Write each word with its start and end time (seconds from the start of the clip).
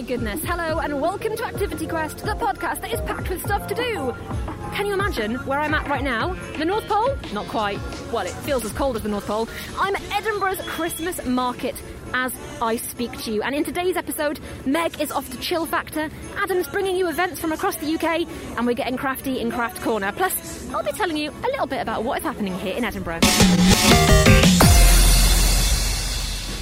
my 0.00 0.06
goodness. 0.06 0.42
Hello 0.44 0.78
and 0.78 0.98
welcome 0.98 1.36
to 1.36 1.44
Activity 1.44 1.86
Quest, 1.86 2.24
the 2.24 2.32
podcast 2.32 2.80
that 2.80 2.90
is 2.90 3.02
packed 3.02 3.28
with 3.28 3.44
stuff 3.44 3.66
to 3.66 3.74
do. 3.74 4.16
Can 4.72 4.86
you 4.86 4.94
imagine 4.94 5.34
where 5.44 5.60
I'm 5.60 5.74
at 5.74 5.86
right 5.88 6.02
now? 6.02 6.32
The 6.56 6.64
North 6.64 6.86
Pole? 6.86 7.14
Not 7.34 7.48
quite. 7.48 7.78
Well, 8.10 8.24
it 8.24 8.30
feels 8.30 8.64
as 8.64 8.72
cold 8.72 8.96
as 8.96 9.02
the 9.02 9.10
North 9.10 9.26
Pole. 9.26 9.46
I'm 9.76 9.94
at 9.94 10.02
Edinburgh's 10.10 10.62
Christmas 10.62 11.22
market 11.26 11.74
as 12.14 12.32
I 12.62 12.76
speak 12.76 13.12
to 13.24 13.30
you. 13.30 13.42
And 13.42 13.54
in 13.54 13.62
today's 13.62 13.98
episode, 13.98 14.40
Meg 14.64 14.98
is 15.02 15.12
off 15.12 15.28
to 15.32 15.38
Chill 15.38 15.66
Factore, 15.66 16.10
Adam's 16.36 16.66
bringing 16.68 16.96
you 16.96 17.10
events 17.10 17.38
from 17.38 17.52
across 17.52 17.76
the 17.76 17.94
UK, 17.94 18.26
and 18.56 18.66
we're 18.66 18.72
getting 18.72 18.96
crafty 18.96 19.38
in 19.38 19.50
Craft 19.50 19.82
Corner. 19.82 20.12
Plus, 20.12 20.72
I'll 20.72 20.82
be 20.82 20.92
telling 20.92 21.18
you 21.18 21.30
a 21.30 21.48
little 21.48 21.66
bit 21.66 21.82
about 21.82 22.04
what 22.04 22.16
is 22.16 22.24
happening 22.24 22.58
here 22.60 22.74
in 22.74 22.84
Edinburgh. 22.84 23.20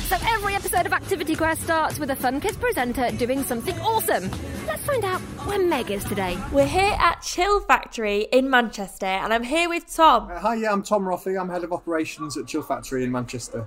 So 0.09 0.17
every 0.23 0.55
episode 0.55 0.87
of 0.87 0.95
Activity 0.95 1.37
Quest 1.37 1.61
starts 1.61 1.99
with 1.99 2.09
a 2.09 2.17
Fun 2.17 2.41
Kids 2.41 2.57
presenter 2.57 3.11
doing 3.19 3.43
something 3.43 3.79
awesome. 3.81 4.31
Let's 4.67 4.83
find 4.87 5.05
out 5.05 5.21
where 5.45 5.63
Meg 5.63 5.91
is 5.91 6.03
today. 6.05 6.39
We're 6.51 6.67
here 6.67 6.97
at 6.99 7.21
Chill 7.21 7.61
Factore 7.61 8.27
in 8.33 8.49
Manchester, 8.49 9.05
and 9.05 9.35
I'm 9.35 9.43
here 9.43 9.69
with 9.69 9.95
Tom. 9.95 10.31
Uh, 10.31 10.39
hi, 10.39 10.55
yeah, 10.55 10.73
I'm 10.73 10.83
Tom 10.83 11.03
Roffey. 11.03 11.39
I'm 11.39 11.51
head 11.51 11.63
of 11.63 11.75
operations 11.75 12.39
at 12.39 12.47
Chill 12.47 12.63
Factore 12.63 13.05
in 13.05 13.13
Manchester. 13.13 13.67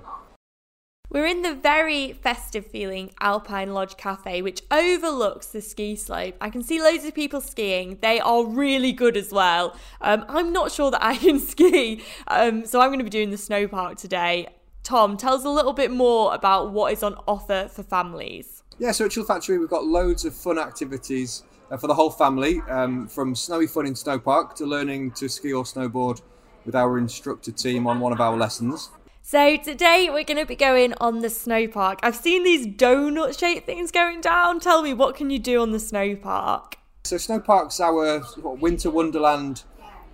We're 1.10 1.26
in 1.26 1.42
the 1.42 1.54
very 1.54 2.12
festive 2.14 2.66
feeling 2.66 3.12
Alpine 3.20 3.72
Lodge 3.72 3.96
Cafe, 3.96 4.42
which 4.42 4.62
overlooks 4.72 5.46
the 5.46 5.60
ski 5.60 5.94
slope. 5.94 6.34
I 6.40 6.50
can 6.50 6.64
see 6.64 6.82
loads 6.82 7.04
of 7.04 7.14
people 7.14 7.40
skiing. 7.40 7.98
They 8.02 8.18
are 8.18 8.44
really 8.44 8.90
good 8.90 9.16
as 9.16 9.30
well. 9.30 9.76
Um, 10.00 10.24
I'm 10.28 10.52
not 10.52 10.72
sure 10.72 10.90
that 10.90 11.04
I 11.04 11.16
can 11.18 11.38
ski, 11.38 12.02
um, 12.26 12.66
so 12.66 12.80
I'm 12.80 12.88
going 12.88 12.98
to 12.98 13.04
be 13.04 13.10
doing 13.10 13.30
the 13.30 13.38
snow 13.38 13.68
park 13.68 13.96
today. 13.96 14.48
Tom, 14.82 15.16
tell 15.16 15.34
us 15.34 15.44
a 15.44 15.50
little 15.50 15.72
bit 15.72 15.90
more 15.90 16.34
about 16.34 16.72
what 16.72 16.92
is 16.92 17.02
on 17.02 17.14
offer 17.28 17.68
for 17.72 17.82
families. 17.82 18.62
Yeah, 18.78 18.92
so 18.92 19.04
at 19.04 19.12
Chill 19.12 19.24
Factore, 19.24 19.60
we've 19.60 19.68
got 19.68 19.84
loads 19.84 20.24
of 20.24 20.34
fun 20.34 20.58
activities 20.58 21.44
uh, 21.70 21.76
for 21.76 21.86
the 21.86 21.94
whole 21.94 22.10
family, 22.10 22.60
um, 22.68 23.06
from 23.06 23.34
snowy 23.34 23.66
fun 23.66 23.86
in 23.86 23.94
Snow 23.94 24.18
Park 24.18 24.56
to 24.56 24.66
learning 24.66 25.12
to 25.12 25.28
ski 25.28 25.52
or 25.52 25.64
snowboard 25.64 26.20
with 26.64 26.74
our 26.74 26.98
instructor 26.98 27.52
team 27.52 27.86
on 27.86 28.00
one 28.00 28.12
of 28.12 28.20
our 28.20 28.36
lessons. 28.36 28.90
So 29.22 29.56
today 29.56 30.08
we're 30.10 30.24
going 30.24 30.38
to 30.38 30.46
be 30.46 30.56
going 30.56 30.94
on 31.00 31.20
the 31.20 31.30
snow 31.30 31.68
park. 31.68 32.00
I've 32.02 32.16
seen 32.16 32.42
these 32.42 32.66
donut 32.66 33.38
shaped 33.38 33.66
things 33.66 33.92
going 33.92 34.20
down. 34.20 34.58
Tell 34.58 34.82
me, 34.82 34.94
what 34.94 35.14
can 35.14 35.30
you 35.30 35.38
do 35.38 35.62
on 35.62 35.70
the 35.70 35.78
snow 35.78 36.16
park? 36.16 36.76
So 37.04 37.18
Snow 37.18 37.40
Park's 37.40 37.80
our 37.80 38.22
winter 38.42 38.90
wonderland 38.90 39.62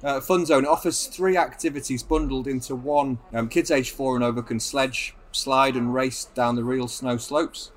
uh, 0.02 0.20
Fun 0.20 0.46
Zone 0.46 0.66
offers 0.66 1.06
three 1.06 1.36
activities 1.36 2.02
bundled 2.02 2.46
into 2.46 2.74
one. 2.74 3.18
Um, 3.32 3.48
kids 3.48 3.70
aged 3.70 3.94
four 3.94 4.14
and 4.14 4.24
over 4.24 4.42
can 4.42 4.60
sledge, 4.60 5.14
slide, 5.32 5.77
and 5.77 5.92
race 5.92 6.27
down 6.34 6.56
the 6.56 6.64
real 6.64 6.88
snow 6.88 7.16
slopes. 7.16 7.72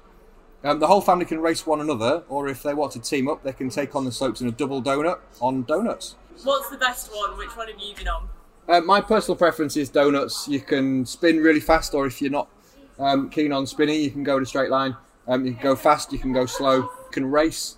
Um, 0.64 0.80
the 0.80 0.88
whole 0.88 1.02
family 1.02 1.25
can 1.25 1.39
race 1.39 1.66
one 1.66 1.81
another, 1.81 2.23
or 2.30 2.47
if 2.47 2.61
they 2.61 2.73
want 2.73 2.92
to 2.94 2.99
team 2.99 3.27
up, 3.27 3.44
they 3.44 3.53
can 3.53 3.69
take 3.69 3.95
on 3.95 4.05
the 4.05 4.11
slopes 4.11 4.42
in 4.42 4.47
a 4.47 4.52
double 4.52 4.81
donut 4.81 5.19
on 5.39 5.64
donuts. 5.64 6.16
What's 6.44 6.69
the 6.69 6.77
best 6.77 7.11
one? 7.11 7.38
Which 7.38 7.55
one 7.58 7.67
have 7.67 7.80
you 7.80 7.95
been 7.95 8.08
on? 8.08 8.30
Uh, 8.69 8.81
my 8.81 9.02
personal 9.02 9.36
preference 9.36 9.75
is 9.75 9.89
donuts. 9.89 10.47
You 10.47 10.59
can 10.59 11.05
spin 11.05 11.38
really 11.38 11.59
fast, 11.59 11.95
or 11.95 12.05
if 12.05 12.22
you're 12.22 12.31
not 12.31 12.47
um, 12.99 13.30
keen 13.30 13.52
on 13.52 13.66
spinning, 13.66 14.02
you 14.02 14.11
can 14.11 14.23
go 14.23 14.38
in 14.38 14.44
a 14.44 14.45
straight 14.45 14.69
line. 14.69 14.95
Um, 15.27 15.45
you 15.45 15.53
can 15.53 15.64
go 15.64 15.75
fast, 15.75 16.14
you 16.14 16.19
can 16.19 16.33
go 16.33 16.45
slow, 16.45 16.77
you 16.77 17.09
can 17.11 17.25
race. 17.25 17.77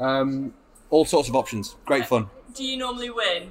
Um, 0.00 0.54
all 0.90 1.04
sorts 1.04 1.28
of 1.28 1.36
options. 1.36 1.76
Great 1.84 2.06
fun. 2.06 2.30
Do 2.54 2.64
you 2.64 2.76
normally 2.76 3.10
win? 3.10 3.50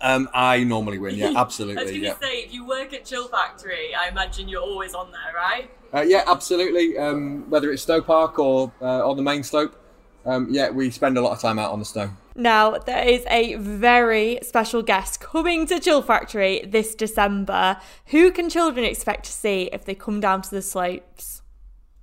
Um, 0.00 0.28
I 0.34 0.64
normally 0.64 0.98
win, 0.98 1.16
yeah, 1.16 1.32
absolutely. 1.36 1.78
I 1.80 1.82
was 1.82 1.90
going 1.90 2.02
to 2.02 2.06
yeah. 2.08 2.18
say, 2.18 2.40
if 2.42 2.52
you 2.52 2.66
work 2.66 2.92
at 2.92 3.04
Chill 3.04 3.28
Factore, 3.28 3.94
I 3.98 4.08
imagine 4.08 4.48
you're 4.48 4.62
always 4.62 4.94
on 4.94 5.10
there, 5.12 5.34
right? 5.34 5.70
Uh, 5.94 6.02
yeah, 6.02 6.24
absolutely. 6.26 6.98
Um, 6.98 7.48
whether 7.50 7.70
it's 7.70 7.82
Snow 7.82 8.00
Park 8.00 8.38
or 8.38 8.72
uh, 8.80 9.08
on 9.08 9.16
the 9.16 9.22
main 9.22 9.42
slope, 9.42 9.80
um, 10.26 10.48
yeah, 10.50 10.70
we 10.70 10.90
spend 10.90 11.16
a 11.16 11.20
lot 11.20 11.32
of 11.32 11.40
time 11.40 11.58
out 11.58 11.70
on 11.70 11.78
the 11.78 11.84
snow. 11.84 12.10
Now, 12.34 12.76
there 12.78 13.06
is 13.08 13.24
a 13.30 13.54
very 13.54 14.40
special 14.42 14.82
guest 14.82 15.20
coming 15.20 15.66
to 15.68 15.78
Chill 15.78 16.02
Factore 16.02 16.70
this 16.70 16.94
December. 16.94 17.78
Who 18.06 18.32
can 18.32 18.50
children 18.50 18.84
expect 18.84 19.24
to 19.26 19.32
see 19.32 19.70
if 19.72 19.84
they 19.84 19.94
come 19.94 20.20
down 20.20 20.42
to 20.42 20.50
the 20.50 20.62
slopes? 20.62 21.42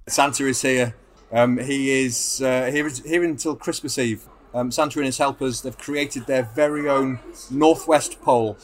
Santa 0.07 0.47
is 0.47 0.61
here. 0.61 0.95
Um, 1.31 1.57
he 1.57 2.05
is 2.05 2.41
uh, 2.41 2.69
here, 2.71 2.89
here 2.89 3.23
until 3.23 3.55
Christmas 3.55 3.97
Eve. 3.97 4.27
Um, 4.53 4.71
Santa 4.71 4.99
and 4.99 5.05
his 5.05 5.17
helpers, 5.17 5.61
they've 5.61 5.77
created 5.77 6.27
their 6.27 6.43
very 6.43 6.87
own 6.87 7.19
Northwest 7.49 8.21
Pole 8.21 8.57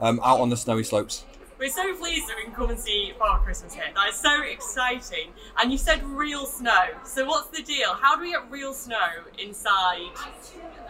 um, 0.00 0.20
out 0.22 0.40
on 0.40 0.50
the 0.50 0.56
snowy 0.56 0.84
slopes. 0.84 1.24
We're 1.58 1.70
so 1.70 1.94
pleased 1.94 2.28
that 2.28 2.36
we 2.36 2.42
can 2.42 2.52
come 2.52 2.70
and 2.70 2.78
see 2.78 3.12
Father 3.18 3.42
Christmas 3.44 3.72
here. 3.72 3.84
That 3.94 4.08
is 4.08 4.16
so 4.16 4.42
exciting. 4.42 5.30
And 5.60 5.70
you 5.70 5.78
said 5.78 6.02
real 6.02 6.44
snow. 6.44 6.86
So 7.04 7.24
what's 7.24 7.56
the 7.56 7.62
deal? 7.62 7.94
How 7.94 8.16
do 8.16 8.22
we 8.22 8.32
get 8.32 8.50
real 8.50 8.74
snow 8.74 8.96
inside 9.38 10.10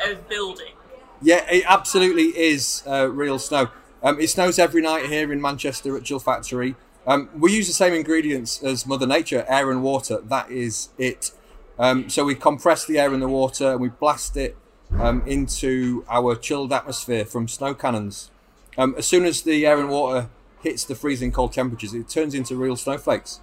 a 0.03 0.15
building? 0.15 0.73
Yeah, 1.21 1.45
it 1.51 1.65
absolutely 1.69 2.37
is 2.37 2.83
uh, 2.87 3.11
real 3.11 3.39
snow. 3.39 3.69
Um, 4.03 4.19
it 4.19 4.31
snows 4.31 4.59
every 4.59 4.81
night 4.81 5.07
here 5.07 5.31
in 5.31 5.41
Manchester 5.41 5.97
at 5.97 6.05
Chill 6.05 6.19
Factore. 6.19 6.75
Um, 7.07 7.29
we 7.37 7.53
use 7.53 7.67
the 7.67 7.75
same 7.75 7.93
ingredients 7.93 8.63
as 8.63 8.87
Mother 8.87 9.07
Nature, 9.07 9.45
air 9.49 9.71
and 9.71 9.83
water. 9.83 10.21
That 10.25 10.51
is 10.51 10.89
it. 10.99 11.33
Um, 11.78 12.09
so 12.09 12.25
we 12.25 12.34
compress 12.34 12.84
the 12.84 12.99
air 12.99 13.12
and 13.12 13.22
the 13.22 13.28
water 13.28 13.72
and 13.72 13.81
we 13.81 13.88
blast 13.88 14.37
it 14.37 14.56
um, 14.99 15.22
into 15.27 16.05
our 16.09 16.37
chilled 16.37 16.72
atmosphere 16.72 17.25
from 17.25 17.49
snow 17.49 17.75
cannons. 17.75 18.31
Um, 18.77 18.94
as 18.97 19.06
soon 19.06 19.25
as 19.25 19.43
the 19.43 19.66
air 19.66 19.78
and 19.78 19.91
water 19.91 20.28
hits 20.62 20.84
the 20.84 20.94
freezing 20.94 21.32
cold 21.32 21.53
temperatures, 21.53 21.94
it 21.94 22.09
turns 22.09 22.34
into 22.34 22.56
real 22.56 22.77
snowflakes. 22.77 23.41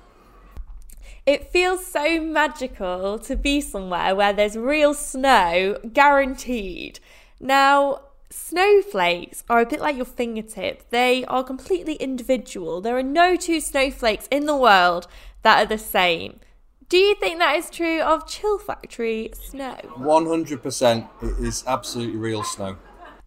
It 1.26 1.52
feels 1.52 1.86
so 1.86 2.20
magical 2.22 3.20
to 3.20 3.36
be 3.36 3.62
somewhere 3.62 4.16
where 4.16 4.34
there's 4.34 4.58
real 4.58 4.94
snow 4.94 5.78
guaranteed. 5.94 7.00
Now, 7.40 8.02
snowflakes 8.30 9.44
are 9.50 9.60
a 9.60 9.66
bit 9.66 9.80
like 9.80 9.96
your 9.96 10.06
fingertip, 10.06 10.90
they 10.90 11.26
are 11.26 11.44
completely 11.44 11.96
individual. 11.96 12.82
There 12.82 12.98
are 12.98 13.04
no 13.04 13.36
two 13.36 13.60
snowflakes 13.60 14.28
in 14.32 14.46
the 14.46 14.56
world 14.56 15.08
that 15.44 15.60
are 15.60 15.68
the 15.68 15.78
same. 15.78 16.40
Do 16.90 16.98
you 16.98 17.14
think 17.14 17.38
that 17.38 17.56
is 17.56 17.70
true 17.70 18.02
of 18.02 18.28
Chill 18.28 18.58
Factore 18.58 19.36
snow? 19.36 19.78
100% 20.00 21.08
it 21.22 21.46
is 21.46 21.64
absolutely 21.68 22.18
real 22.18 22.44
snow. 22.44 22.78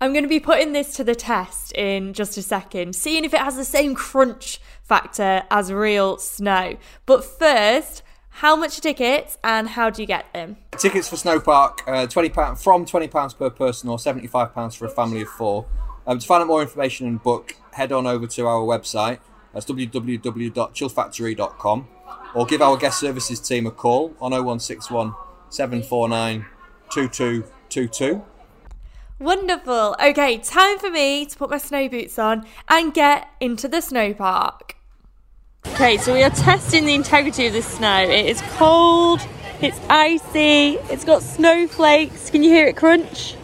I'm 0.00 0.12
going 0.12 0.24
to 0.24 0.28
be 0.28 0.40
putting 0.40 0.72
this 0.72 0.96
to 0.96 1.04
the 1.04 1.14
test 1.14 1.72
in 1.74 2.12
just 2.12 2.36
a 2.36 2.42
second, 2.42 2.96
seeing 2.96 3.24
if 3.24 3.32
it 3.32 3.38
has 3.38 3.54
the 3.54 3.64
same 3.64 3.94
crunch 3.94 4.60
factor 4.82 5.44
as 5.48 5.72
real 5.72 6.18
snow. 6.18 6.76
But 7.06 7.24
first, 7.24 8.02
how 8.30 8.56
much 8.56 8.78
are 8.78 8.80
tickets 8.80 9.38
and 9.44 9.68
how 9.68 9.90
do 9.90 10.02
you 10.02 10.08
get 10.08 10.32
them? 10.32 10.56
Tickets 10.76 11.08
for 11.08 11.16
Snow 11.16 11.38
Park, 11.38 11.84
uh, 11.86 12.08
twenty 12.08 12.30
pound 12.30 12.58
from 12.58 12.84
twenty 12.84 13.06
pounds 13.06 13.32
per 13.32 13.48
person 13.48 13.88
or 13.88 14.00
seventy 14.00 14.26
five 14.26 14.52
pounds 14.52 14.74
for 14.74 14.86
a 14.86 14.90
family 14.90 15.22
of 15.22 15.28
four. 15.28 15.66
Um, 16.04 16.18
to 16.18 16.26
find 16.26 16.40
out 16.40 16.48
more 16.48 16.62
information 16.62 17.06
and 17.06 17.22
book, 17.22 17.54
head 17.74 17.92
on 17.92 18.08
over 18.08 18.26
to 18.26 18.44
our 18.44 18.62
website. 18.62 19.20
That's 19.52 19.66
www.chillfactore.com 19.66 21.88
or 22.34 22.46
give 22.46 22.62
our 22.62 22.76
guest 22.76 23.00
services 23.00 23.40
team 23.40 23.66
a 23.66 23.70
call 23.70 24.14
on 24.20 24.32
0161 24.32 25.14
749 25.50 26.46
2222. 26.90 28.22
Wonderful. 29.18 29.94
Okay, 30.02 30.38
time 30.38 30.78
for 30.78 30.90
me 30.90 31.26
to 31.26 31.38
put 31.38 31.48
my 31.48 31.58
snow 31.58 31.88
boots 31.88 32.18
on 32.18 32.44
and 32.68 32.92
get 32.92 33.28
into 33.40 33.68
the 33.68 33.80
snow 33.80 34.12
park. 34.14 34.76
Okay, 35.68 35.96
so 35.96 36.12
we 36.12 36.24
are 36.24 36.30
testing 36.30 36.86
the 36.86 36.94
integrity 36.94 37.46
of 37.46 37.52
the 37.52 37.62
snow. 37.62 38.02
It 38.02 38.26
is 38.26 38.42
cold, 38.56 39.20
it's 39.60 39.78
icy, 39.88 40.78
it's 40.90 41.04
got 41.04 41.22
snowflakes. 41.22 42.30
Can 42.30 42.42
you 42.42 42.50
hear 42.50 42.66
it 42.66 42.76
crunch? 42.76 43.36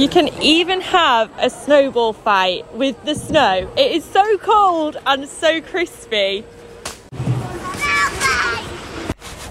You 0.00 0.08
can 0.08 0.28
even 0.40 0.80
have 0.80 1.30
a 1.38 1.50
snowball 1.50 2.14
fight 2.14 2.74
with 2.74 3.04
the 3.04 3.14
snow. 3.14 3.70
It 3.76 3.92
is 3.92 4.02
so 4.02 4.38
cold 4.38 4.96
and 5.04 5.28
so 5.28 5.60
crispy. 5.60 6.42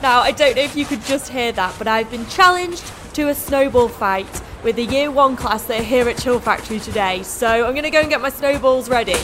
Now, 0.02 0.22
I 0.22 0.34
don't 0.36 0.56
know 0.56 0.64
if 0.64 0.76
you 0.76 0.86
could 0.86 1.04
just 1.04 1.30
hear 1.30 1.52
that, 1.52 1.76
but 1.78 1.88
I've 1.88 2.10
been 2.10 2.26
challenged 2.30 2.92
to 3.14 3.30
a 3.30 3.36
snowball 3.36 3.90
fight 3.90 4.42
with 4.64 4.76
the 4.76 4.86
year 4.86 5.12
one 5.12 5.36
class 5.36 5.66
that 5.66 5.82
are 5.82 5.84
here 5.84 6.10
at 6.10 6.18
Chill 6.18 6.40
Factore 6.40 6.84
today. 6.84 7.22
So 7.22 7.68
I'm 7.68 7.74
going 7.74 7.84
to 7.84 7.92
go 7.92 8.00
and 8.00 8.10
get 8.10 8.20
my 8.20 8.30
snowballs 8.30 8.90
ready. 8.90 9.18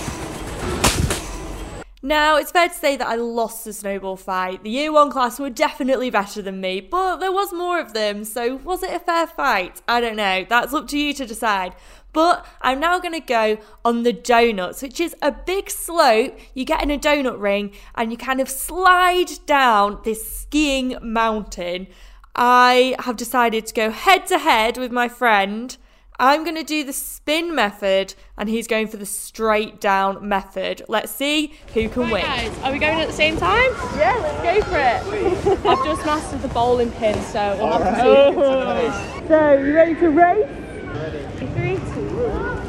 Now, 2.06 2.38
it's 2.38 2.52
fair 2.52 2.70
to 2.70 2.76
say 2.76 2.96
that 2.98 3.08
I 3.08 3.16
lost 3.16 3.66
the 3.66 3.74
snowball 3.74 4.16
fight. 4.16 4.62
The 4.62 4.70
year 4.70 4.92
one 4.92 5.10
class 5.10 5.40
were 5.40 5.50
definitely 5.50 6.12
better 6.12 6.40
than 6.40 6.62
me, 6.62 6.80
but 6.80 7.18
there 7.18 7.32
was 7.32 7.52
more 7.52 7.80
of 7.80 7.94
them, 7.94 8.26
so 8.26 8.58
was 8.58 8.84
it 8.84 8.94
a 8.94 9.00
fair 9.00 9.26
fight? 9.26 9.82
I 9.88 10.02
don't 10.02 10.16
know. 10.16 10.46
That's 10.48 10.72
up 10.72 10.88
to 10.90 11.00
you 11.00 11.16
to 11.16 11.26
decide. 11.26 11.74
But 12.14 12.46
I'm 12.62 12.80
now 12.80 13.00
going 13.00 13.20
to 13.20 13.20
go 13.20 13.58
on 13.84 14.04
the 14.04 14.14
donuts, 14.14 14.84
which 14.84 15.00
is 15.00 15.16
a 15.24 15.32
big 15.32 15.72
slope 15.72 16.38
you 16.54 16.64
get 16.64 16.84
in 16.84 16.92
a 16.92 17.00
donut 17.00 17.42
ring 17.42 17.72
and 17.96 18.12
you 18.12 18.20
kind 18.20 18.40
of 18.40 18.50
slide 18.50 19.32
down 19.48 20.00
this 20.04 20.32
skiing 20.42 21.00
mountain. 21.02 21.88
I 22.36 22.98
have 23.00 23.18
decided 23.18 23.66
to 23.66 23.74
go 23.74 23.90
head 23.90 24.28
to 24.28 24.38
head 24.38 24.78
with 24.78 24.92
my 24.92 25.10
friend 25.10 25.76
I'm 26.20 26.44
going 26.44 26.56
to 26.56 26.64
do 26.64 26.84
the 26.84 26.94
spin 26.94 27.54
method 27.54 28.16
and 28.38 28.48
he's 28.50 28.68
going 28.68 28.88
for 28.88 28.98
the 28.98 29.06
straight 29.06 29.82
down 29.82 30.28
method. 30.28 30.84
Let's 30.88 31.12
see 31.12 31.54
who 31.74 31.90
can 31.90 32.10
win. 32.10 32.24
Guys, 32.24 32.58
are 32.60 32.72
we 32.72 32.80
going 32.80 33.00
at 33.00 33.08
the 33.08 33.14
same 33.14 33.38
time? 33.38 33.72
Yeah, 33.98 34.18
let's 34.22 34.44
go 34.44 34.70
for 34.70 34.78
it. 34.78 35.66
I've 35.66 35.86
just 35.86 36.06
mastered 36.06 36.42
the 36.42 36.48
bowling 36.50 36.92
pin, 36.92 37.22
so 37.24 37.58
we'll 37.58 37.78
have 37.78 37.98
to 37.98 39.22
see. 39.22 39.28
So, 39.28 39.54
you 39.54 39.74
ready 39.74 39.96
to 39.96 40.10
race? 40.10 40.48
Ready. 40.96 41.26
Three, 41.54 41.76
two, 41.76 42.10
one. 42.18 42.66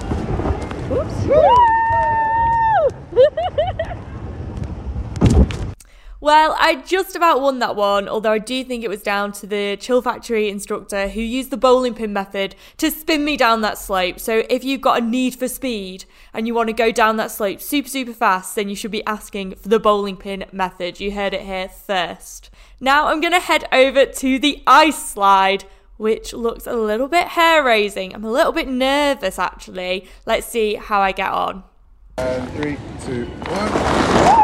Oops. 0.99 1.76
Well, 6.19 6.57
I 6.59 6.77
just 6.77 7.15
about 7.15 7.43
won 7.43 7.59
that 7.59 7.77
one, 7.77 8.09
although 8.09 8.33
I 8.33 8.39
do 8.39 8.65
think 8.65 8.83
it 8.83 8.89
was 8.89 9.03
down 9.03 9.33
to 9.33 9.47
the 9.47 9.77
Chill 9.79 10.03
Factore 10.03 10.49
instructor 10.49 11.09
who 11.09 11.21
used 11.21 11.51
the 11.51 11.59
bowling 11.59 11.93
pin 11.93 12.15
method 12.15 12.55
to 12.79 12.91
spin 12.91 13.23
me 13.23 13.37
down 13.37 13.61
that 13.61 13.77
slope. 13.77 14.19
So 14.19 14.43
if 14.49 14.65
you've 14.65 14.81
got 14.81 15.03
a 15.03 15.05
need 15.05 15.35
for 15.37 15.47
speed 15.47 16.07
and 16.33 16.47
you 16.47 16.55
want 16.55 16.69
to 16.69 16.73
go 16.73 16.91
down 16.91 17.19
that 17.19 17.31
slope 17.31 17.61
super, 17.61 17.89
super 17.89 18.15
fast, 18.15 18.55
then 18.55 18.71
you 18.71 18.77
should 18.77 18.91
be 18.91 19.05
asking 19.05 19.57
for 19.57 19.69
the 19.69 19.79
bowling 19.79 20.17
pin 20.17 20.47
method. 20.53 21.01
You 21.01 21.13
heard 21.13 21.35
it 21.35 21.43
here 21.43 21.69
first. 21.69 22.49
Now 22.81 23.09
I'm 23.09 23.21
going 23.21 23.35
to 23.35 23.41
head 23.41 23.69
over 23.71 24.07
to 24.07 24.39
the 24.39 24.63
ice 24.67 25.11
slide, 25.11 25.65
which 25.99 26.33
looks 26.33 26.67
a 26.67 26.77
little 26.77 27.09
bit 27.09 27.29
hair 27.29 27.63
raising. 27.63 28.15
I'm 28.15 28.25
a 28.25 28.33
little 28.33 28.53
bit 28.53 28.69
nervous 28.69 29.39
actually. 29.39 30.09
Let's 30.25 30.47
see 30.47 30.77
how 30.77 31.01
I 31.03 31.13
get 31.13 31.31
on. 31.31 31.63
And 32.17 32.51
three, 32.53 32.79
two, 33.05 33.27
one. 33.27 34.36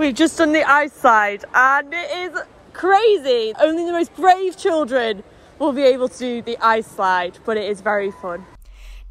We've 0.00 0.14
just 0.14 0.38
done 0.38 0.52
the 0.52 0.64
ice 0.64 0.94
slide 0.94 1.44
and 1.52 1.92
it 1.92 2.32
is 2.32 2.40
crazy. 2.72 3.52
Only 3.60 3.84
the 3.84 3.92
most 3.92 4.16
brave 4.16 4.56
children 4.56 5.22
will 5.58 5.72
be 5.74 5.82
able 5.82 6.08
to 6.08 6.18
do 6.18 6.40
the 6.40 6.56
ice 6.56 6.86
slide, 6.86 7.38
but 7.44 7.58
it 7.58 7.70
is 7.70 7.82
very 7.82 8.10
fun. 8.10 8.46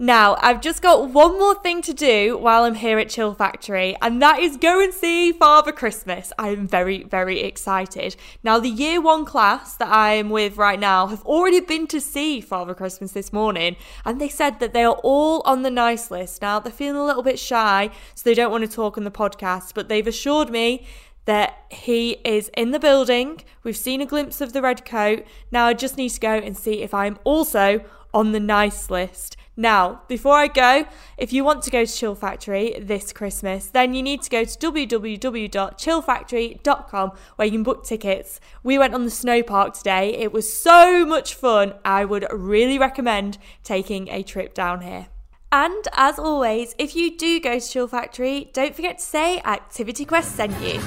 Now, 0.01 0.37
I've 0.39 0.61
just 0.61 0.81
got 0.81 1.09
one 1.09 1.37
more 1.37 1.55
thing 1.55 1.81
to 1.81 1.93
do 1.93 2.37
while 2.37 2.63
I'm 2.63 2.75
here 2.75 2.99
at 2.99 3.09
Chill 3.09 3.35
Factore, 3.35 3.97
and 4.01 4.21
that 4.21 4.39
is 4.39 4.55
go 4.55 4.81
and 4.81 4.93
see 4.93 5.33
Father 5.33 5.73
Christmas. 5.73 6.31
I 6.39 6.51
am 6.51 6.69
very, 6.69 7.03
very 7.03 7.41
excited. 7.41 8.15
Now, 8.41 8.59
the 8.59 8.69
year 8.69 9.01
one 9.01 9.25
class 9.25 9.75
that 9.75 9.89
I 9.89 10.13
am 10.13 10.29
with 10.29 10.55
right 10.55 10.79
now 10.79 11.07
have 11.07 11.21
already 11.23 11.59
been 11.59 11.85
to 11.87 11.99
see 11.99 12.39
Father 12.39 12.73
Christmas 12.73 13.11
this 13.11 13.33
morning, 13.33 13.75
and 14.05 14.21
they 14.21 14.29
said 14.29 14.61
that 14.61 14.71
they 14.71 14.85
are 14.85 15.01
all 15.03 15.41
on 15.43 15.63
the 15.63 15.69
nice 15.69 16.09
list. 16.09 16.41
Now, 16.41 16.61
they're 16.61 16.71
feeling 16.71 16.95
a 16.95 17.05
little 17.05 17.21
bit 17.21 17.37
shy, 17.37 17.89
so 18.15 18.21
they 18.23 18.33
don't 18.33 18.51
want 18.51 18.63
to 18.63 18.71
talk 18.73 18.97
on 18.97 19.03
the 19.03 19.11
podcast, 19.11 19.73
but 19.73 19.89
they've 19.89 20.07
assured 20.07 20.49
me 20.49 20.87
that 21.25 21.65
he 21.71 22.21
is 22.23 22.49
in 22.55 22.71
the 22.71 22.79
building. 22.79 23.41
We've 23.63 23.75
seen 23.75 23.99
a 23.99 24.05
glimpse 24.05 24.39
of 24.39 24.53
the 24.53 24.61
red 24.61 24.85
coat. 24.85 25.25
Now 25.51 25.65
I 25.65 25.73
just 25.73 25.97
need 25.97 26.11
to 26.11 26.19
go 26.21 26.35
and 26.35 26.55
see 26.55 26.83
if 26.83 26.93
I'm 26.93 27.19
also 27.25 27.83
on 28.13 28.31
the 28.31 28.39
nice 28.39 28.89
list. 28.89 29.35
Now, 29.59 30.01
before 30.07 30.35
I 30.35 30.47
go, 30.47 30.85
if 31.17 31.33
you 31.33 31.43
want 31.43 31.63
to 31.63 31.69
go 31.69 31.83
to 31.83 31.91
Chill 31.91 32.15
Factore 32.15 32.87
this 32.87 33.11
Christmas, 33.11 33.65
then 33.65 33.93
you 33.93 34.01
need 34.01 34.21
to 34.21 34.29
go 34.29 34.45
to 34.45 34.57
www.chillfactore.com 34.57 37.11
where 37.35 37.45
you 37.45 37.51
can 37.51 37.63
book 37.63 37.83
tickets. 37.83 38.39
We 38.63 38.77
went 38.77 38.93
on 38.93 39.03
the 39.03 39.11
snow 39.11 39.43
park 39.43 39.73
today. 39.73 40.15
It 40.15 40.31
was 40.31 40.57
so 40.57 41.05
much 41.05 41.33
fun. 41.33 41.73
I 41.83 42.05
would 42.05 42.25
really 42.31 42.79
recommend 42.79 43.37
taking 43.61 44.07
a 44.07 44.23
trip 44.23 44.53
down 44.53 44.79
here. 44.79 45.07
And 45.51 45.87
as 45.93 46.19
always, 46.19 46.75
if 46.77 46.95
you 46.95 47.17
do 47.17 47.39
go 47.39 47.59
to 47.59 47.67
Chill 47.67 47.87
Factore, 47.87 48.53
don't 48.53 48.75
forget 48.75 48.99
to 48.99 49.03
say 49.03 49.39
Activity 49.39 50.05
Quest 50.05 50.35
sent 50.35 50.53
you. 50.61 50.79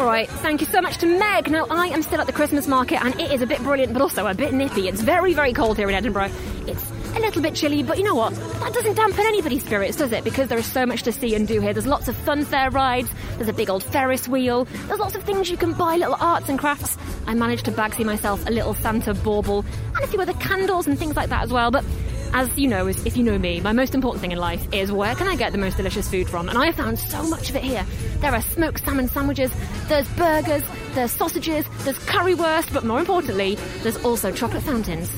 All 0.00 0.06
right, 0.06 0.28
thank 0.28 0.60
you 0.60 0.66
so 0.66 0.80
much 0.80 0.98
to 0.98 1.06
Meg. 1.06 1.48
Now, 1.48 1.66
I 1.70 1.86
am 1.86 2.02
still 2.02 2.20
at 2.20 2.26
the 2.26 2.32
Christmas 2.32 2.66
market 2.66 3.00
and 3.04 3.18
it 3.20 3.30
is 3.30 3.40
a 3.40 3.46
bit 3.46 3.60
brilliant, 3.60 3.92
but 3.92 4.02
also 4.02 4.26
a 4.26 4.34
bit 4.34 4.52
nippy. 4.52 4.88
It's 4.88 5.00
very, 5.00 5.32
very 5.32 5.52
cold 5.52 5.76
here 5.76 5.88
in 5.88 5.94
Edinburgh. 5.94 6.30
It's 6.66 6.90
a 7.14 7.20
little 7.20 7.40
bit 7.40 7.54
chilly, 7.54 7.84
but 7.84 7.98
you 7.98 8.04
know 8.04 8.16
what? 8.16 8.34
That 8.34 8.72
doesn't 8.72 8.94
dampen 8.94 9.26
anybody's 9.26 9.64
spirits, 9.64 9.96
does 9.96 10.10
it? 10.10 10.24
Because 10.24 10.48
there 10.48 10.58
is 10.58 10.66
so 10.66 10.86
much 10.86 11.02
to 11.04 11.12
see 11.12 11.36
and 11.36 11.46
do 11.46 11.60
here. 11.60 11.72
There's 11.72 11.86
lots 11.86 12.08
of 12.08 12.16
fun 12.16 12.44
fair 12.44 12.70
rides, 12.70 13.10
there's 13.36 13.48
a 13.48 13.52
big 13.52 13.70
old 13.70 13.84
Ferris 13.84 14.26
wheel, 14.26 14.64
there's 14.64 15.00
lots 15.00 15.14
of 15.14 15.22
things 15.22 15.50
you 15.50 15.56
can 15.56 15.72
buy, 15.72 15.96
little 15.96 16.16
arts 16.18 16.48
and 16.48 16.58
crafts. 16.58 16.96
I 17.26 17.34
managed 17.34 17.64
to 17.66 17.72
bagsy 17.72 18.04
myself 18.04 18.44
a 18.46 18.50
little 18.50 18.74
Santa 18.74 19.14
bauble 19.14 19.64
and 19.94 20.04
a 20.04 20.06
few 20.06 20.20
other 20.20 20.34
candles 20.34 20.86
and 20.86 20.98
things 20.98 21.14
like 21.14 21.28
that 21.28 21.42
as 21.42 21.52
well, 21.52 21.70
but 21.70 21.84
as 22.32 22.56
you 22.56 22.68
know, 22.68 22.86
if 22.86 23.16
you 23.16 23.22
know 23.22 23.38
me, 23.38 23.60
my 23.60 23.72
most 23.72 23.94
important 23.94 24.20
thing 24.20 24.32
in 24.32 24.38
life 24.38 24.72
is 24.72 24.92
where 24.92 25.14
can 25.14 25.26
I 25.26 25.36
get 25.36 25.52
the 25.52 25.58
most 25.58 25.76
delicious 25.76 26.08
food 26.08 26.28
from? 26.28 26.48
And 26.48 26.56
I 26.56 26.66
have 26.66 26.76
found 26.76 26.98
so 26.98 27.22
much 27.24 27.50
of 27.50 27.56
it 27.56 27.62
here. 27.62 27.84
There 28.18 28.32
are 28.32 28.42
smoked 28.42 28.84
salmon 28.84 29.08
sandwiches, 29.08 29.52
there's 29.88 30.08
burgers, 30.10 30.62
there's 30.94 31.10
sausages, 31.10 31.66
there's 31.84 31.98
currywurst, 32.00 32.72
but 32.72 32.84
more 32.84 33.00
importantly, 33.00 33.56
there's 33.82 34.02
also 34.04 34.32
chocolate 34.32 34.62
fountains. 34.62 35.10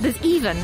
There's 0.00 0.20
even 0.22 0.56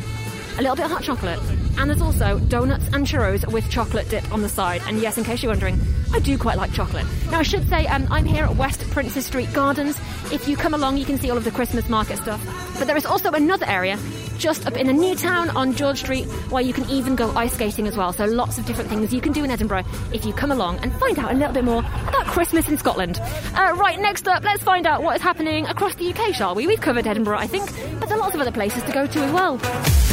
a 0.58 0.62
little 0.62 0.76
bit 0.76 0.86
of 0.86 0.90
hot 0.90 1.02
chocolate. 1.02 1.40
And 1.78 1.90
there's 1.90 2.00
also 2.00 2.38
donuts 2.38 2.86
and 2.92 3.06
churros 3.06 3.50
with 3.52 3.68
chocolate 3.68 4.08
dip 4.08 4.32
on 4.32 4.42
the 4.42 4.48
side. 4.48 4.82
And 4.86 4.98
yes, 4.98 5.18
in 5.18 5.24
case 5.24 5.42
you're 5.42 5.52
wondering, 5.52 5.78
I 6.12 6.20
do 6.20 6.38
quite 6.38 6.56
like 6.56 6.72
chocolate. 6.72 7.04
Now, 7.30 7.40
I 7.40 7.42
should 7.42 7.68
say, 7.68 7.86
um, 7.88 8.06
I'm 8.10 8.24
here 8.24 8.44
at 8.44 8.56
West 8.56 8.80
Princes 8.90 9.26
Street 9.26 9.52
Gardens. 9.52 9.98
If 10.32 10.48
you 10.48 10.56
come 10.56 10.72
along, 10.72 10.96
you 10.96 11.04
can 11.04 11.18
see 11.18 11.30
all 11.30 11.36
of 11.36 11.44
the 11.44 11.50
Christmas 11.50 11.88
market 11.90 12.16
stuff. 12.18 12.42
But 12.78 12.86
there 12.86 12.96
is 12.96 13.04
also 13.04 13.30
another 13.32 13.66
area 13.66 13.98
just 14.38 14.66
up 14.66 14.76
in 14.76 14.88
a 14.88 14.92
new 14.92 15.14
town 15.14 15.50
on 15.50 15.74
George 15.74 15.98
Street 16.00 16.24
where 16.50 16.62
you 16.62 16.72
can 16.72 16.88
even 16.90 17.16
go 17.16 17.30
ice 17.36 17.54
skating 17.54 17.86
as 17.86 17.96
well. 17.96 18.12
So 18.12 18.24
lots 18.24 18.58
of 18.58 18.66
different 18.66 18.90
things 18.90 19.12
you 19.12 19.20
can 19.20 19.32
do 19.32 19.44
in 19.44 19.50
Edinburgh 19.50 19.84
if 20.12 20.24
you 20.24 20.32
come 20.32 20.52
along 20.52 20.78
and 20.78 20.92
find 20.94 21.18
out 21.18 21.32
a 21.32 21.34
little 21.34 21.52
bit 21.52 21.64
more 21.64 21.80
about 21.80 22.26
Christmas 22.26 22.68
in 22.68 22.78
Scotland. 22.78 23.18
Uh, 23.54 23.74
right, 23.76 23.98
next 23.98 24.28
up, 24.28 24.44
let's 24.44 24.62
find 24.62 24.86
out 24.86 25.02
what 25.02 25.16
is 25.16 25.22
happening 25.22 25.66
across 25.66 25.94
the 25.94 26.12
UK, 26.12 26.34
shall 26.34 26.54
we? 26.54 26.66
We've 26.66 26.80
covered 26.80 27.06
Edinburgh, 27.06 27.38
I 27.38 27.46
think, 27.46 27.70
but 27.98 28.08
there 28.08 28.18
are 28.18 28.20
lots 28.20 28.34
of 28.34 28.40
other 28.40 28.52
places 28.52 28.82
to 28.84 28.92
go 28.92 29.06
to 29.06 29.20
as 29.20 29.32
well. 29.32 30.05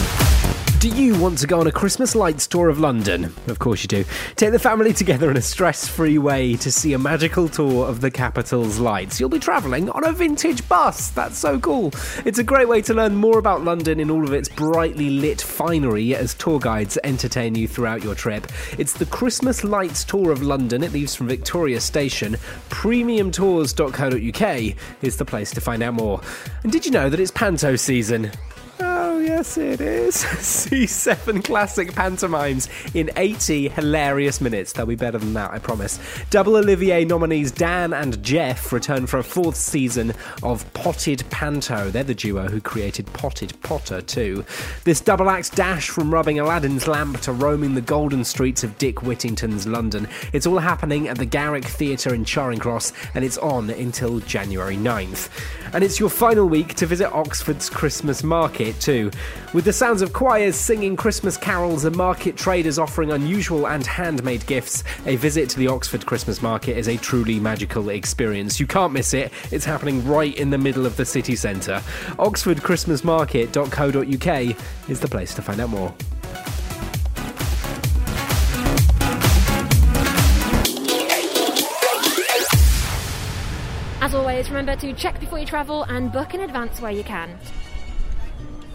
Do 0.84 0.90
you 0.90 1.18
want 1.18 1.38
to 1.38 1.48
go 1.48 1.62
on 1.62 1.68
a 1.68 1.72
Christmas 1.72 2.14
lights 2.14 2.46
tour 2.46 2.68
of 2.68 2.78
London? 2.78 3.34
Of 3.48 3.60
course 3.60 3.84
you 3.84 3.88
do. 3.88 4.04
Take 4.36 4.52
the 4.52 4.60
family 4.60 4.92
together 4.92 5.32
in 5.32 5.38
a 5.38 5.42
stress 5.42 5.88
free 5.88 6.18
way 6.18 6.58
to 6.58 6.74
see 6.74 6.92
a 6.92 7.00
magical 7.00 7.48
tour 7.48 7.88
of 7.88 8.02
the 8.02 8.12
capital's 8.12 8.80
lights. 8.80 9.18
You'll 9.18 9.30
be 9.30 9.40
travelling 9.40 9.90
on 9.92 10.04
a 10.04 10.12
vintage 10.12 10.68
bus. 10.68 11.12
That's 11.12 11.38
so 11.38 11.58
cool. 11.58 11.94
It's 12.26 12.38
a 12.38 12.44
great 12.44 12.68
way 12.68 12.82
to 12.82 12.94
learn 12.94 13.16
more 13.16 13.40
about 13.40 13.64
London 13.64 14.02
in 14.02 14.12
all 14.12 14.26
of 14.26 14.34
its 14.34 14.50
brightly 14.50 15.10
lit 15.10 15.40
finery 15.40 16.16
as 16.16 16.34
tour 16.34 16.60
guides 16.60 16.98
entertain 17.06 17.56
you 17.56 17.66
throughout 17.66 18.04
your 18.04 18.14
trip. 18.14 18.48
It's 18.78 18.92
the 18.92 19.06
Christmas 19.06 19.64
Lights 19.64 20.04
Tour 20.04 20.32
of 20.32 20.44
London. 20.44 20.84
It 20.84 20.92
leaves 20.92 21.16
from 21.16 21.30
Victoria 21.30 21.80
Station. 21.80 22.36
Premiumtours.co.uk 22.68 24.78
is 25.02 25.16
the 25.16 25.24
place 25.24 25.52
to 25.52 25.62
find 25.62 25.82
out 25.82 25.94
more. 25.94 26.20
And 26.64 26.74
did 26.74 26.86
you 26.86 26.92
know 26.92 27.10
that 27.10 27.22
it's 27.22 27.32
Panto 27.32 27.78
season? 27.78 28.30
Oh, 29.24 29.26
yes, 29.26 29.58
it 29.58 29.80
is. 29.80 30.16
See 30.40 30.86
seven 30.86 31.42
classic 31.42 31.94
pantomimes 31.96 32.68
in 32.94 33.10
80 33.16 33.70
hilarious 33.70 34.42
minutes. 34.42 34.74
They'll 34.74 34.86
be 34.86 34.96
better 34.96 35.18
than 35.18 35.34
that, 35.36 35.52
I 35.52 35.60
promise. 35.60 35.98
Double 36.30 36.58
Olivier 36.58 37.06
nominees 37.06 37.50
Dan 37.50 37.94
and 37.94 38.22
Jeff 38.22 38.74
return 38.74 39.08
for 39.08 39.20
a 39.20 39.24
fourth 39.24 39.56
season 39.56 40.14
of 40.44 40.72
Potted 40.74 41.24
Panto. 41.30 41.90
They're 41.90 42.04
the 42.04 42.14
duo 42.14 42.50
who 42.50 42.60
created 42.60 43.06
Potted 43.14 43.54
Potter, 43.64 44.02
too. 44.02 44.44
This 44.84 45.00
double 45.00 45.30
act 45.30 45.56
dash 45.56 45.88
from 45.90 46.14
rubbing 46.14 46.40
Aladdin's 46.40 46.86
lamp 46.86 47.22
to 47.22 47.32
roaming 47.32 47.76
the 47.76 47.82
golden 47.82 48.26
streets 48.26 48.66
of 48.66 48.78
Dick 48.78 49.04
Whittington's 49.04 49.66
London. 49.66 50.06
It's 50.34 50.46
all 50.46 50.60
happening 50.60 51.08
at 51.08 51.18
the 51.18 51.26
Garrick 51.26 51.64
Theatre 51.64 52.14
in 52.14 52.26
Charing 52.26 52.60
Cross, 52.60 52.92
and 53.16 53.24
it's 53.24 53.38
on 53.38 53.70
until 53.70 54.20
January 54.20 54.76
9th. 54.76 55.30
And 55.74 55.82
it's 55.82 55.98
your 55.98 56.10
final 56.10 56.50
week 56.50 56.76
to 56.76 56.86
visit 56.86 57.10
Oxford's 57.14 57.70
Christmas 57.70 58.22
market, 58.22 58.78
too. 58.82 59.12
With 59.54 59.66
the 59.66 59.74
sounds 59.74 60.02
of 60.02 60.14
choirs 60.14 60.56
singing 60.56 60.96
Christmas 60.96 61.38
carols 61.38 61.86
and 61.86 61.96
market 61.96 62.36
traders 62.36 62.80
offering 62.80 63.12
unusual 63.12 63.68
and 63.68 63.86
handmade 63.86 64.44
gifts, 64.46 64.84
a 65.06 65.16
visit 65.18 65.50
to 65.50 65.60
the 65.60 65.68
Oxford 65.68 66.06
Christmas 66.06 66.42
market 66.42 66.78
is 66.78 66.88
a 66.88 66.96
truly 66.98 67.40
magical 67.40 67.90
experience. 67.90 68.60
You 68.60 68.68
can't 68.68 68.94
miss 68.94 69.14
it, 69.14 69.32
it's 69.52 69.66
happening 69.66 70.06
right 70.08 70.36
in 70.36 70.50
the 70.50 70.58
middle 70.58 70.86
of 70.86 70.98
the 70.98 71.06
city 71.06 71.36
centre. 71.36 71.82
OxfordChristmasMarket.co.uk 72.18 74.90
is 74.90 75.00
the 75.00 75.08
place 75.08 75.34
to 75.36 75.42
find 75.42 75.62
out 75.62 75.70
more. 75.70 75.94
As 84.04 84.14
always, 84.14 84.50
remember 84.50 84.76
to 84.76 84.94
check 84.94 85.20
before 85.20 85.40
you 85.40 85.46
travel 85.46 85.84
and 85.84 86.12
book 86.12 86.34
in 86.34 86.42
advance 86.42 86.82
where 86.82 86.92
you 86.92 87.04
can. 87.04 87.40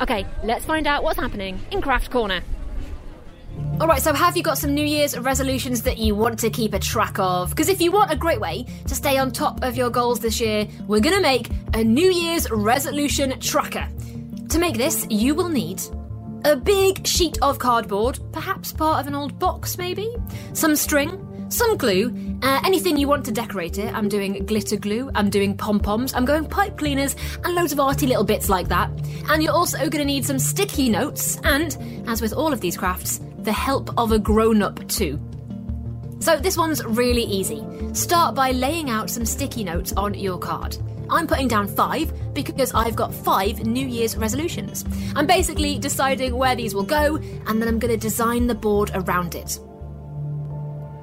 Okay, 0.01 0.27
let's 0.45 0.65
find 0.65 0.87
out 0.87 1.03
what's 1.03 1.19
happening 1.19 1.61
in 1.73 1.81
Craft 1.81 2.11
Corner. 2.11 2.41
Alright, 3.81 4.03
so 4.03 4.13
have 4.13 4.37
you 4.37 4.45
got 4.45 4.57
some 4.57 4.73
New 4.73 4.85
Year's 4.85 5.19
resolutions 5.19 5.83
that 5.83 5.99
you 5.99 6.15
want 6.15 6.39
to 6.41 6.51
keep 6.51 6.73
a 6.73 6.79
track 6.79 7.19
of? 7.19 7.51
Because 7.51 7.69
if 7.69 7.81
you 7.81 7.91
want 7.91 8.13
a 8.13 8.17
great 8.17 8.41
way 8.41 8.65
to 8.87 8.95
stay 8.95 9.19
on 9.19 9.33
top 9.33 9.63
of 9.65 9.77
your 9.77 9.91
goals 9.91 10.21
this 10.21 10.41
year, 10.41 10.69
we're 10.87 11.01
gonna 11.01 11.21
make 11.21 11.51
a 11.75 11.83
New 11.83 12.13
Year's 12.13 12.49
resolution 12.51 13.39
tracker. 13.41 13.89
To 14.51 14.59
make 14.59 14.77
this, 14.77 15.07
you 15.11 15.35
will 15.35 15.49
need 15.49 15.83
a 16.45 16.55
big 16.55 17.05
sheet 17.05 17.39
of 17.43 17.59
cardboard, 17.59 18.21
perhaps 18.33 18.73
part 18.73 19.01
of 19.01 19.09
an 19.09 19.15
old 19.17 19.39
box 19.41 19.79
maybe, 19.79 20.15
some 20.53 20.77
string, 20.77 21.28
some 21.49 21.77
glue, 21.77 22.39
uh, 22.43 22.61
anything 22.65 22.97
you 22.97 23.09
want 23.09 23.25
to 23.25 23.33
decorate 23.33 23.79
it. 23.79 23.93
I'm 23.95 24.09
doing 24.09 24.45
glitter 24.45 24.77
glue, 24.77 25.11
I'm 25.15 25.31
doing 25.31 25.57
pom 25.57 25.81
poms, 25.81 26.13
I'm 26.15 26.25
going 26.25 26.47
pipe 26.47 26.77
cleaners, 26.77 27.17
and 27.45 27.55
loads 27.55 27.73
of 27.73 27.81
arty 27.81 28.07
little 28.07 28.25
bits 28.25 28.49
like 28.49 28.69
that. 28.69 28.91
And 29.29 29.43
you're 29.43 29.53
also 29.53 29.79
going 29.79 29.91
to 29.93 30.05
need 30.05 30.25
some 30.25 30.39
sticky 30.39 30.89
notes, 30.89 31.41
and, 31.45 32.05
as 32.07 32.21
with 32.21 32.33
all 32.33 32.53
of 32.53 32.61
these 32.61 32.77
crafts, 32.77 33.21
the 33.39 33.53
help 33.53 33.97
of 33.99 34.13
a 34.13 34.19
grown 34.19 34.63
up 34.63 34.87
too. 34.89 35.19
So, 36.21 36.37
this 36.37 36.57
one's 36.57 36.85
really 36.85 37.23
easy. 37.23 37.65
Start 37.93 38.35
by 38.35 38.51
laying 38.51 38.91
out 38.91 39.09
some 39.09 39.25
sticky 39.25 39.65
notes 39.65 39.93
on 39.93 40.15
your 40.15 40.39
card. 40.39 40.77
I'm 41.11 41.27
putting 41.27 41.49
down 41.49 41.69
five 41.69 42.13
because 42.35 42.75
I've 42.75 42.97
got 42.97 43.15
five 43.15 43.65
New 43.65 43.87
Year's 43.87 44.17
resolutions. 44.17 44.85
I'm 45.17 45.27
basically 45.27 45.79
deciding 45.79 46.37
where 46.37 46.55
these 46.55 46.75
will 46.75 46.83
go 46.83 47.17
and 47.17 47.63
then 47.63 47.69
I'm 47.69 47.79
going 47.79 47.93
to 47.93 47.97
design 47.97 48.47
the 48.47 48.55
board 48.55 48.91
around 48.95 49.35
it. 49.35 49.59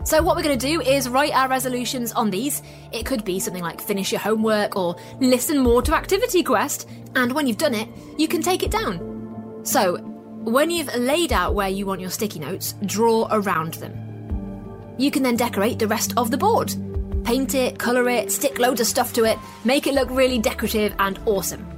So, 0.05 0.21
what 0.21 0.35
we're 0.35 0.43
going 0.43 0.59
to 0.59 0.67
do 0.67 0.81
is 0.81 1.09
write 1.09 1.33
our 1.33 1.47
resolutions 1.47 2.11
on 2.11 2.29
these. 2.29 2.61
It 2.91 3.07
could 3.07 3.25
be 3.25 3.39
something 3.39 3.63
like 3.63 3.81
finish 3.81 4.11
your 4.11 4.21
homework 4.21 4.75
or 4.75 4.95
listen 5.19 5.57
more 5.57 5.81
to 5.81 5.95
Activity 5.95 6.43
Quest, 6.43 6.87
and 7.15 7.31
when 7.33 7.47
you've 7.47 7.57
done 7.57 7.73
it, 7.73 7.89
you 8.15 8.27
can 8.27 8.43
take 8.43 8.61
it 8.61 8.69
down. 8.69 9.61
So, 9.63 9.97
when 9.97 10.69
you've 10.69 10.93
laid 10.95 11.33
out 11.33 11.55
where 11.55 11.69
you 11.69 11.87
want 11.87 12.01
your 12.01 12.11
sticky 12.11 12.37
notes, 12.37 12.75
draw 12.85 13.27
around 13.31 13.73
them. 13.75 14.95
You 14.99 15.09
can 15.09 15.23
then 15.23 15.37
decorate 15.37 15.79
the 15.79 15.87
rest 15.87 16.13
of 16.17 16.29
the 16.29 16.37
board. 16.37 16.75
Paint 17.23 17.55
it, 17.55 17.79
colour 17.79 18.07
it, 18.07 18.31
stick 18.31 18.59
loads 18.59 18.81
of 18.81 18.85
stuff 18.85 19.11
to 19.13 19.23
it, 19.23 19.39
make 19.63 19.87
it 19.87 19.95
look 19.95 20.11
really 20.11 20.37
decorative 20.37 20.93
and 20.99 21.19
awesome. 21.25 21.74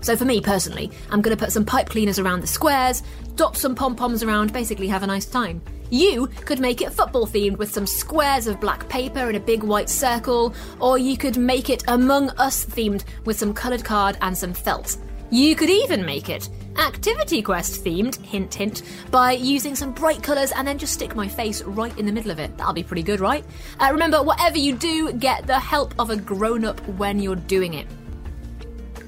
So 0.00 0.16
for 0.16 0.24
me 0.24 0.40
personally, 0.40 0.90
I'm 1.10 1.20
going 1.20 1.36
to 1.36 1.42
put 1.42 1.52
some 1.52 1.64
pipe 1.64 1.88
cleaners 1.88 2.18
around 2.18 2.40
the 2.40 2.46
squares, 2.46 3.02
dot 3.36 3.56
some 3.56 3.74
pom 3.74 3.96
poms 3.96 4.22
around, 4.22 4.52
basically 4.52 4.88
have 4.88 5.02
a 5.02 5.06
nice 5.06 5.26
time. 5.26 5.62
You 5.90 6.28
could 6.28 6.60
make 6.60 6.82
it 6.82 6.92
football 6.92 7.26
themed 7.26 7.58
with 7.58 7.72
some 7.72 7.86
squares 7.86 8.46
of 8.46 8.60
black 8.60 8.88
paper 8.88 9.28
in 9.28 9.34
a 9.34 9.40
big 9.40 9.64
white 9.64 9.90
circle, 9.90 10.54
or 10.78 10.98
you 10.98 11.16
could 11.16 11.36
make 11.36 11.68
it 11.68 11.82
Among 11.88 12.30
Us 12.30 12.64
themed 12.64 13.04
with 13.24 13.38
some 13.38 13.52
coloured 13.52 13.84
card 13.84 14.16
and 14.22 14.36
some 14.36 14.54
felt. 14.54 14.96
You 15.30 15.54
could 15.54 15.70
even 15.70 16.04
make 16.04 16.28
it 16.28 16.48
Activity 16.76 17.42
Quest 17.42 17.84
themed, 17.84 18.16
hint 18.24 18.54
hint, 18.54 18.82
by 19.10 19.32
using 19.32 19.74
some 19.74 19.92
bright 19.92 20.22
colours 20.22 20.52
and 20.52 20.66
then 20.66 20.78
just 20.78 20.94
stick 20.94 21.14
my 21.14 21.28
face 21.28 21.62
right 21.62 21.96
in 21.98 22.06
the 22.06 22.12
middle 22.12 22.30
of 22.30 22.38
it. 22.38 22.56
That'll 22.56 22.72
be 22.72 22.82
pretty 22.82 23.02
good, 23.02 23.20
right? 23.20 23.44
Uh, 23.78 23.90
remember, 23.92 24.22
whatever 24.22 24.58
you 24.58 24.76
do, 24.76 25.12
get 25.12 25.46
the 25.46 25.58
help 25.58 25.94
of 25.98 26.10
a 26.10 26.16
grown 26.16 26.64
up 26.64 26.80
when 26.90 27.18
you're 27.18 27.36
doing 27.36 27.74
it. 27.74 27.86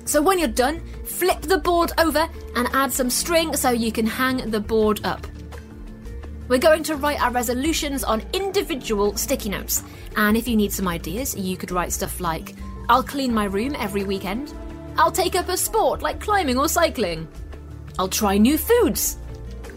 So 0.04 0.20
when 0.20 0.38
you're 0.38 0.48
done, 0.48 0.80
flip 1.04 1.40
the 1.42 1.58
board 1.58 1.92
over 1.98 2.28
and 2.56 2.68
add 2.72 2.92
some 2.92 3.10
string 3.10 3.56
so 3.56 3.70
you 3.70 3.92
can 3.92 4.06
hang 4.06 4.50
the 4.50 4.60
board 4.60 5.00
up. 5.04 5.26
We're 6.48 6.58
going 6.58 6.82
to 6.84 6.96
write 6.96 7.22
our 7.22 7.30
resolutions 7.30 8.04
on 8.04 8.22
individual 8.32 9.16
sticky 9.16 9.48
notes. 9.48 9.82
And 10.16 10.36
if 10.36 10.46
you 10.46 10.56
need 10.56 10.72
some 10.72 10.88
ideas, 10.88 11.34
you 11.34 11.56
could 11.56 11.70
write 11.70 11.92
stuff 11.92 12.20
like 12.20 12.54
I'll 12.88 13.02
clean 13.02 13.32
my 13.32 13.44
room 13.44 13.74
every 13.78 14.04
weekend. 14.04 14.52
I'll 14.98 15.12
take 15.12 15.34
up 15.34 15.48
a 15.48 15.56
sport 15.56 16.02
like 16.02 16.20
climbing 16.20 16.58
or 16.58 16.68
cycling. 16.68 17.26
I'll 17.98 18.08
try 18.08 18.36
new 18.36 18.58
foods. 18.58 19.16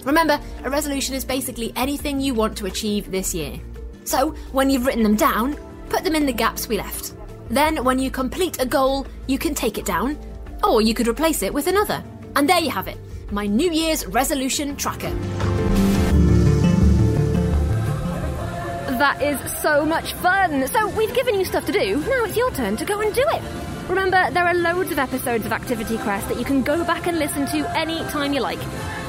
Remember, 0.03 0.39
a 0.63 0.69
resolution 0.69 1.15
is 1.15 1.23
basically 1.23 1.71
anything 1.75 2.19
you 2.19 2.33
want 2.33 2.57
to 2.57 2.65
achieve 2.65 3.09
this 3.09 3.33
year. 3.33 3.59
So, 4.03 4.31
when 4.51 4.69
you've 4.69 4.85
written 4.85 5.03
them 5.03 5.15
down, 5.15 5.57
put 5.89 6.03
them 6.03 6.15
in 6.15 6.25
the 6.25 6.33
gaps 6.33 6.67
we 6.67 6.77
left. 6.77 7.14
Then, 7.49 7.83
when 7.83 7.99
you 7.99 8.09
complete 8.09 8.61
a 8.61 8.65
goal, 8.65 9.05
you 9.27 9.37
can 9.37 9.53
take 9.53 9.77
it 9.77 9.85
down, 9.85 10.17
or 10.63 10.81
you 10.81 10.93
could 10.93 11.07
replace 11.07 11.43
it 11.43 11.53
with 11.53 11.67
another. 11.67 12.03
And 12.35 12.49
there 12.49 12.59
you 12.59 12.69
have 12.71 12.87
it 12.87 12.97
my 13.31 13.47
New 13.47 13.71
Year's 13.71 14.05
resolution 14.07 14.75
tracker. 14.75 15.09
That 18.97 19.21
is 19.21 19.39
so 19.61 19.85
much 19.85 20.13
fun! 20.13 20.67
So, 20.67 20.87
we've 20.89 21.13
given 21.13 21.35
you 21.35 21.43
stuff 21.43 21.65
to 21.65 21.71
do, 21.71 21.99
now 21.99 22.23
it's 22.23 22.37
your 22.37 22.51
turn 22.51 22.77
to 22.77 22.85
go 22.85 23.01
and 23.01 23.13
do 23.13 23.23
it. 23.27 23.41
Remember, 23.89 24.29
there 24.31 24.45
are 24.45 24.53
loads 24.53 24.91
of 24.91 24.99
episodes 24.99 25.45
of 25.45 25.51
Activity 25.51 25.97
Quest 25.97 26.29
that 26.29 26.39
you 26.39 26.45
can 26.45 26.63
go 26.63 26.83
back 26.85 27.07
and 27.07 27.19
listen 27.19 27.45
to 27.47 27.77
any 27.77 27.99
time 28.05 28.33
you 28.33 28.41
like. 28.41 28.59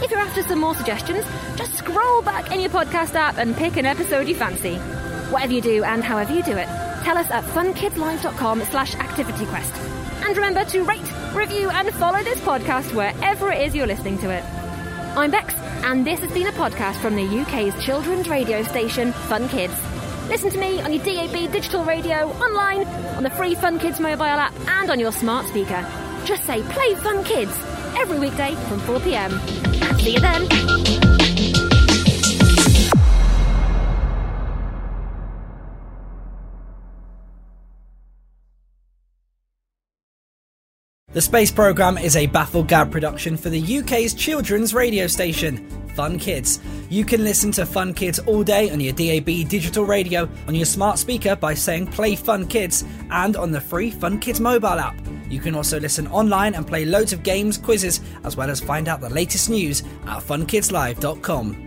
If 0.02 0.10
you're 0.10 0.20
after 0.20 0.42
some 0.42 0.58
more 0.58 0.74
suggestions, 0.74 1.24
just 1.56 1.74
scroll 1.74 2.20
back 2.22 2.52
in 2.52 2.60
your 2.60 2.70
podcast 2.70 3.14
app 3.14 3.38
and 3.38 3.56
pick 3.56 3.76
an 3.76 3.86
episode 3.86 4.28
you 4.28 4.34
fancy. 4.34 4.76
Whatever 5.30 5.52
you 5.52 5.60
do 5.60 5.84
and 5.84 6.02
however 6.04 6.34
you 6.34 6.42
do 6.42 6.56
it, 6.56 6.68
tell 7.06 7.16
us 7.16 7.30
at 7.30 7.44
funkidslive.com 7.44 8.64
slash 8.64 8.96
activityquest. 8.96 10.26
And 10.26 10.36
remember 10.36 10.64
to 10.64 10.82
rate, 10.82 11.12
review 11.36 11.70
and 11.70 11.88
follow 11.94 12.20
this 12.24 12.40
podcast 12.40 12.92
wherever 12.94 13.52
it 13.52 13.62
is 13.64 13.76
you're 13.76 13.86
listening 13.86 14.18
to 14.18 14.30
it. 14.30 14.42
I'm 15.16 15.30
Bex, 15.30 15.54
and 15.84 16.04
this 16.04 16.18
has 16.18 16.32
been 16.32 16.48
a 16.48 16.52
podcast 16.52 16.96
from 16.96 17.14
the 17.14 17.22
UK's 17.22 17.80
children's 17.84 18.28
radio 18.28 18.64
station, 18.64 19.12
Fun 19.12 19.48
Kids. 19.48 19.72
Listen 20.28 20.50
to 20.50 20.58
me 20.58 20.80
on 20.80 20.92
your 20.92 21.04
DAB 21.04 21.52
digital 21.52 21.84
radio, 21.84 22.28
online, 22.42 22.84
on 23.14 23.22
the 23.22 23.30
free 23.30 23.54
Fun 23.54 23.78
Kids 23.78 24.00
mobile 24.00 24.24
app, 24.24 24.52
and 24.66 24.90
on 24.90 24.98
your 24.98 25.12
smart 25.12 25.46
speaker. 25.46 25.86
Just 26.24 26.42
say 26.42 26.60
Play 26.60 26.96
Fun 26.96 27.22
Kids 27.22 27.56
every 27.96 28.18
weekday 28.18 28.56
from 28.68 28.80
4 28.80 28.98
pm. 28.98 29.30
See 30.00 30.14
you 30.14 30.18
then. 30.18 31.35
The 41.16 41.22
Space 41.22 41.50
Programme 41.50 41.96
is 41.96 42.14
a 42.14 42.26
Baffled 42.26 42.68
Gab 42.68 42.92
production 42.92 43.38
for 43.38 43.48
the 43.48 43.78
UK's 43.78 44.12
children's 44.12 44.74
radio 44.74 45.06
station, 45.06 45.66
Fun 45.94 46.18
Kids. 46.18 46.60
You 46.90 47.06
can 47.06 47.24
listen 47.24 47.50
to 47.52 47.64
Fun 47.64 47.94
Kids 47.94 48.18
all 48.18 48.44
day 48.44 48.68
on 48.68 48.80
your 48.80 48.92
DAB 48.92 49.48
digital 49.48 49.86
radio, 49.86 50.28
on 50.46 50.54
your 50.54 50.66
smart 50.66 50.98
speaker 50.98 51.34
by 51.34 51.54
saying 51.54 51.86
Play 51.86 52.16
Fun 52.16 52.46
Kids, 52.46 52.84
and 53.10 53.34
on 53.34 53.50
the 53.50 53.62
free 53.62 53.90
Fun 53.90 54.20
Kids 54.20 54.40
mobile 54.40 54.68
app. 54.78 55.00
You 55.30 55.40
can 55.40 55.54
also 55.54 55.80
listen 55.80 56.06
online 56.08 56.54
and 56.54 56.66
play 56.66 56.84
loads 56.84 57.14
of 57.14 57.22
games, 57.22 57.56
quizzes, 57.56 58.02
as 58.24 58.36
well 58.36 58.50
as 58.50 58.60
find 58.60 58.86
out 58.86 59.00
the 59.00 59.08
latest 59.08 59.48
news 59.48 59.84
at 60.06 60.18
funkidslive.com. 60.18 61.66